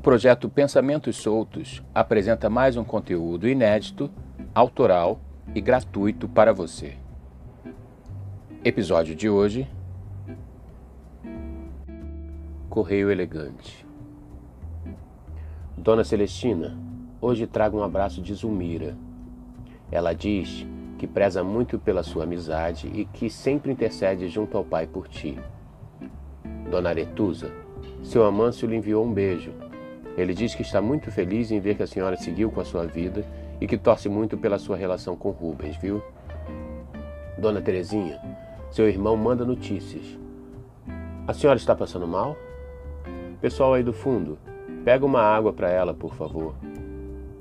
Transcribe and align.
projeto 0.00 0.48
Pensamentos 0.48 1.16
Soltos 1.16 1.82
apresenta 1.94 2.48
mais 2.48 2.76
um 2.76 2.82
conteúdo 2.82 3.46
inédito, 3.46 4.10
autoral 4.54 5.20
e 5.54 5.60
gratuito 5.60 6.26
para 6.26 6.54
você. 6.54 6.96
Episódio 8.64 9.14
de 9.14 9.28
hoje: 9.28 9.68
Correio 12.70 13.10
Elegante. 13.10 13.86
Dona 15.76 16.02
Celestina, 16.02 16.78
hoje 17.20 17.46
trago 17.46 17.78
um 17.78 17.82
abraço 17.82 18.22
de 18.22 18.32
Zulmira. 18.32 18.96
Ela 19.92 20.14
diz 20.14 20.66
que 20.98 21.06
preza 21.06 21.44
muito 21.44 21.78
pela 21.78 22.02
sua 22.02 22.24
amizade 22.24 22.90
e 22.94 23.04
que 23.04 23.28
sempre 23.28 23.72
intercede 23.72 24.28
junto 24.28 24.56
ao 24.56 24.64
Pai 24.64 24.86
por 24.86 25.08
ti. 25.08 25.38
Dona 26.70 26.88
Aretusa, 26.88 27.50
seu 28.02 28.24
Amâncio 28.24 28.68
lhe 28.68 28.76
enviou 28.76 29.04
um 29.04 29.12
beijo 29.12 29.69
ele 30.16 30.34
diz 30.34 30.54
que 30.54 30.62
está 30.62 30.80
muito 30.80 31.10
feliz 31.10 31.50
em 31.50 31.60
ver 31.60 31.76
que 31.76 31.82
a 31.82 31.86
senhora 31.86 32.16
seguiu 32.16 32.50
com 32.50 32.60
a 32.60 32.64
sua 32.64 32.86
vida 32.86 33.24
e 33.60 33.66
que 33.66 33.78
torce 33.78 34.08
muito 34.08 34.36
pela 34.36 34.58
sua 34.58 34.76
relação 34.76 35.16
com 35.16 35.30
Rubens, 35.30 35.76
viu? 35.76 36.02
Dona 37.38 37.60
Terezinha, 37.60 38.20
seu 38.70 38.88
irmão 38.88 39.16
manda 39.16 39.44
notícias. 39.44 40.18
A 41.26 41.32
senhora 41.32 41.58
está 41.58 41.74
passando 41.74 42.06
mal? 42.06 42.36
Pessoal 43.40 43.74
aí 43.74 43.82
do 43.82 43.92
fundo, 43.92 44.38
pega 44.84 45.06
uma 45.06 45.22
água 45.22 45.52
para 45.52 45.70
ela, 45.70 45.94
por 45.94 46.14
favor. 46.14 46.54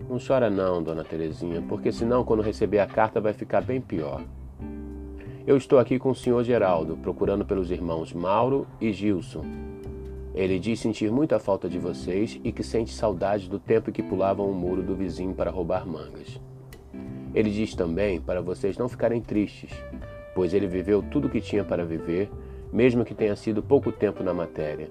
Não 0.10 0.18
chora 0.18 0.49
não, 0.49 0.82
dona 0.82 1.04
Terezinha, 1.04 1.62
porque 1.68 1.91
senão 1.91 2.24
quando 2.24 2.41
receber 2.41 2.80
a 2.80 2.88
carta 2.88 3.22
vai 3.22 3.34
ficar 3.34 3.62
bem 3.62 3.80
pior. 3.80 4.22
Eu 5.46 5.58
estou 5.58 5.80
aqui 5.80 5.99
com 5.99 6.10
o 6.10 6.16
senhor 6.16 6.44
Geraldo, 6.44 6.98
procurando 6.98 7.46
pelos 7.46 7.70
irmãos 7.72 8.13
Mauro 8.13 8.66
e 8.80 8.91
Gilson. 8.91 9.44
Ele 10.40 10.57
diz 10.57 10.79
sentir 10.79 11.12
muita 11.12 11.37
falta 11.37 11.68
de 11.68 11.77
vocês 11.77 12.40
e 12.45 12.54
que 12.54 12.63
sente 12.63 12.93
saudade 12.93 13.49
do 13.49 13.59
tempo 13.59 13.91
que 13.91 14.01
pulavam 14.01 14.49
o 14.49 14.55
muro 14.55 14.81
do 14.81 14.96
vizinho 14.96 15.34
para 15.34 15.51
roubar 15.51 15.85
mangas. 15.85 16.40
Ele 17.35 17.51
diz 17.51 17.76
também 17.76 18.21
para 18.21 18.41
vocês 18.41 18.77
não 18.77 18.87
ficarem 18.87 19.20
tristes, 19.20 19.70
pois 20.34 20.54
ele 20.54 20.65
viveu 20.65 21.04
tudo 21.04 21.27
o 21.27 21.29
que 21.29 21.41
tinha 21.41 21.65
para 21.65 21.84
viver, 21.84 22.31
mesmo 22.71 23.04
que 23.04 23.13
tenha 23.13 23.35
sido 23.35 23.62
pouco 23.62 23.91
tempo 23.91 24.23
na 24.23 24.34
matéria, 24.34 24.87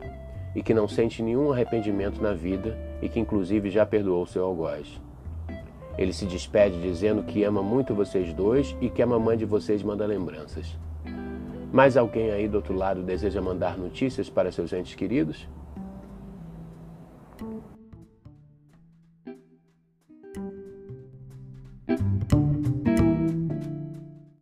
e 0.55 0.63
que 0.63 0.75
não 0.75 0.87
sente 0.87 1.23
nenhum 1.23 1.51
arrependimento 1.51 2.21
na 2.21 2.35
vida 2.35 2.77
e 3.01 3.09
que 3.09 3.19
inclusive 3.19 3.71
já 3.71 3.87
perdoou 3.87 4.27
seu 4.27 4.45
algoz. 4.45 5.01
Ele 5.97 6.13
se 6.13 6.27
despede 6.27 6.79
dizendo 6.79 7.23
que 7.23 7.43
ama 7.43 7.63
muito 7.63 7.95
vocês 7.95 8.35
dois 8.35 8.77
e 8.83 8.91
que 8.91 9.01
a 9.01 9.07
mamãe 9.07 9.39
de 9.39 9.47
vocês 9.47 9.83
manda 9.83 10.05
lembranças. 10.05 10.77
Mais 11.71 11.97
alguém 11.97 12.31
aí 12.31 12.49
do 12.49 12.57
outro 12.57 12.75
lado 12.75 13.03
deseja 13.03 13.43
mandar 13.43 13.77
notícias 13.77 14.31
para 14.31 14.51
seus 14.51 14.73
entes 14.73 14.95
queridos? 14.95 15.47